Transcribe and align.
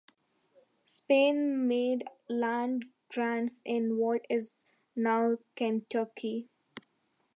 Spain 0.87 1.67
made 1.67 2.05
land 2.27 2.85
grants 3.11 3.61
in 3.63 3.97
what 3.97 4.25
is 4.31 4.55
now 4.95 5.37
Kentucky. 5.55 6.49